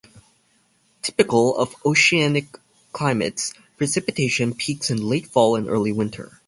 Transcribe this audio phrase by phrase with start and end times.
[1.03, 2.57] Typical of oceanic
[2.91, 6.39] climates, precipitation peaks in late fall and early winter.